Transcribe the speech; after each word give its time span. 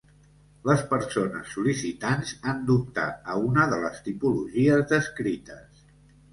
Les 0.69 0.79
persones 0.93 1.51
sol·licitants 1.57 2.33
han 2.53 2.65
d'optar 2.71 3.05
a 3.35 3.37
una 3.53 3.69
de 3.77 3.81
les 3.87 4.03
tipologies 4.09 4.91
descrites. 4.97 5.89